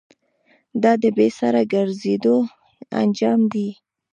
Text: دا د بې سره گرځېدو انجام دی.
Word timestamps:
دا 0.83 0.91
د 1.01 1.03
بې 1.17 1.27
سره 1.39 1.61
گرځېدو 1.71 2.37
انجام 3.01 3.41
دی. 3.53 3.69